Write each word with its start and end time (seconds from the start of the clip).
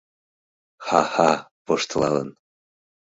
—Ха-ха,— 0.87 1.31
воштылалын 1.65 2.29